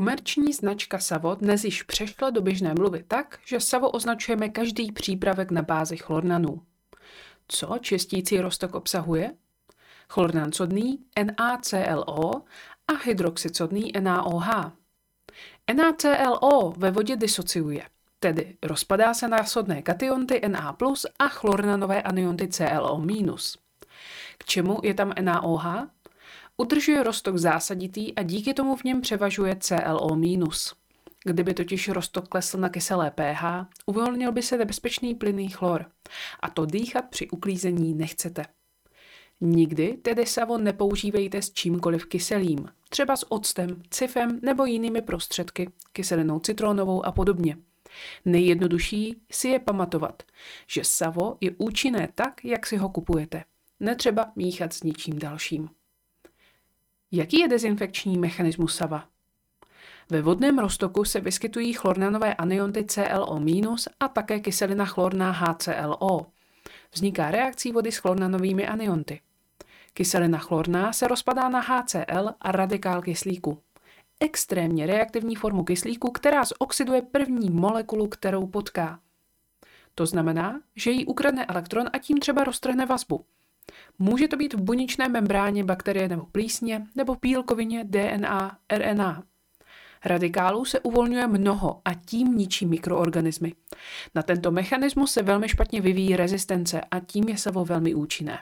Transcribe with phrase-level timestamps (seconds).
[0.00, 5.50] Komerční značka Savo dnes již přešla do běžné mluvy tak, že Savo označujeme každý přípravek
[5.50, 6.62] na bázi chlornanů.
[7.48, 9.34] Co čistící roztok obsahuje?
[10.08, 12.42] Chlornan sodný NaClO
[12.88, 14.72] a hydroxycodný NaOH.
[15.74, 17.86] NaClO ve vodě disociuje,
[18.20, 20.76] tedy rozpadá se na sodné kationty Na
[21.18, 23.56] a chlornanové anionty ClO-.
[24.38, 25.66] K čemu je tam NaOH?
[26.60, 30.74] Udržuje roztok zásaditý a díky tomu v něm převažuje ClO-.
[31.24, 35.86] Kdyby totiž roztok klesl na kyselé pH, uvolnil by se nebezpečný plynný chlor.
[36.40, 38.44] A to dýchat při uklízení nechcete.
[39.40, 46.38] Nikdy tedy savo nepoužívejte s čímkoliv kyselým, třeba s octem, cifem nebo jinými prostředky, kyselinou
[46.38, 47.56] citronovou a podobně.
[48.24, 50.22] Nejjednodušší si je pamatovat,
[50.66, 53.44] že savo je účinné tak, jak si ho kupujete.
[53.80, 55.68] Netřeba míchat s ničím dalším.
[57.12, 59.04] Jaký je dezinfekční mechanismus sava?
[60.10, 66.26] Ve vodném roztoku se vyskytují chlornanové anionty ClO- a také kyselina chlorná HClO.
[66.92, 69.20] Vzniká reakcí vody s chlornanovými anionty.
[69.94, 73.62] Kyselina chlorná se rozpadá na HCl a radikál kyslíku.
[74.20, 79.00] Extrémně reaktivní formu kyslíku, která zoxiduje první molekulu, kterou potká.
[79.94, 83.24] To znamená, že jí ukradne elektron a tím třeba roztrhne vazbu.
[83.98, 89.22] Může to být v buněčné membráně bakterie nebo plísně, nebo v bílkovině DNA, RNA.
[90.04, 93.52] Radikálů se uvolňuje mnoho a tím ničí mikroorganismy.
[94.14, 98.38] Na tento mechanismus se velmi špatně vyvíjí rezistence a tím je savo velmi účinné.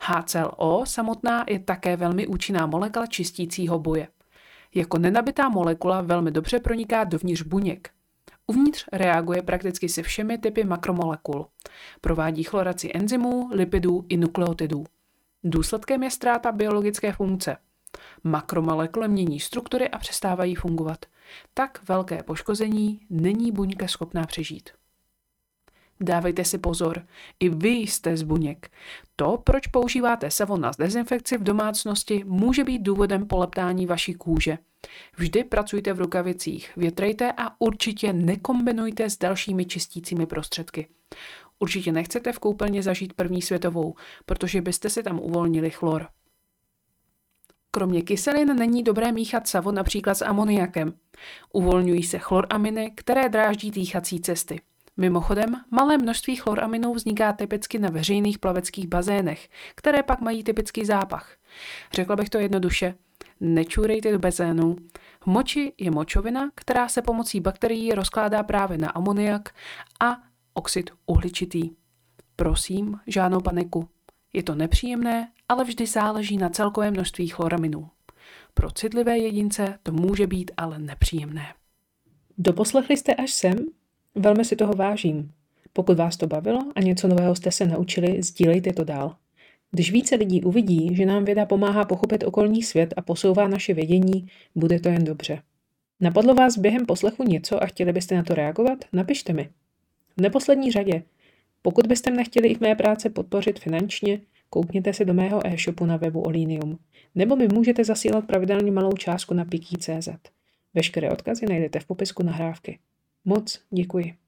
[0.00, 4.08] HClO samotná je také velmi účinná molekula čistícího boje.
[4.74, 7.95] Jako nenabitá molekula velmi dobře proniká dovnitř buněk.
[8.46, 11.46] Uvnitř reaguje prakticky se všemi typy makromolekul.
[12.00, 14.84] Provádí chloraci enzymů, lipidů i nukleotidů.
[15.44, 17.56] Důsledkem je ztráta biologické funkce.
[18.24, 21.06] Makromolekuly mění struktury a přestávají fungovat.
[21.54, 24.70] Tak velké poškození není buňka schopná přežít.
[26.00, 27.06] Dávejte si pozor,
[27.40, 28.70] i vy jste z buněk.
[29.16, 34.58] To, proč používáte Savon na dezinfekci v domácnosti, může být důvodem poleptání vaší kůže.
[35.16, 40.88] Vždy pracujte v rukavicích, větrejte a určitě nekombinujte s dalšími čistícími prostředky.
[41.58, 43.94] Určitě nechcete v koupelně zažít první světovou,
[44.26, 46.08] protože byste si tam uvolnili chlor.
[47.70, 50.92] Kromě kyselin není dobré míchat savo například s amoniakem.
[51.52, 54.60] Uvolňují se chloraminy, které dráždí dýchací cesty.
[54.96, 61.36] Mimochodem, malé množství chloraminů vzniká typicky na veřejných plaveckých bazénech, které pak mají typický zápach.
[61.92, 62.94] Řekla bych to jednoduše,
[63.40, 64.76] nečůrejte do bazénu.
[65.20, 69.54] V moči je močovina, která se pomocí bakterií rozkládá právě na amoniak
[70.00, 70.22] a
[70.54, 71.70] oxid uhličitý.
[72.36, 73.88] Prosím, žádnou paniku.
[74.32, 77.90] Je to nepříjemné, ale vždy záleží na celkovém množství chloraminů.
[78.54, 81.54] Pro citlivé jedince to může být ale nepříjemné.
[82.38, 83.56] Doposlechli jste až sem?
[84.16, 85.30] Velmi si toho vážím.
[85.72, 89.16] Pokud vás to bavilo a něco nového jste se naučili, sdílejte to dál.
[89.70, 94.26] Když více lidí uvidí, že nám věda pomáhá pochopit okolní svět a posouvá naše vědění,
[94.54, 95.42] bude to jen dobře.
[96.00, 98.84] Napadlo vás během poslechu něco a chtěli byste na to reagovat?
[98.92, 99.48] Napište mi.
[100.16, 101.02] V neposlední řadě,
[101.62, 105.86] pokud byste mne chtěli i v mé práce podpořit finančně, koukněte se do mého e-shopu
[105.86, 106.78] na webu Olinium,
[107.14, 110.08] nebo mi můžete zasílat pravidelně malou částku na Piki.cz.
[110.74, 112.78] Veškeré odkazy najdete v popisku nahrávky.
[113.28, 114.25] Moc děkuji.